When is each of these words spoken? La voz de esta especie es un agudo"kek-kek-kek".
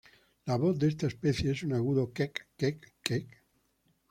La 0.47 0.55
voz 0.57 0.79
de 0.79 0.87
esta 0.87 1.05
especie 1.05 1.51
es 1.51 1.61
un 1.61 1.73
agudo"kek-kek-kek". 1.73 3.37